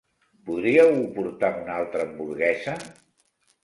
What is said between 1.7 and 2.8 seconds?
altra hamburguesa?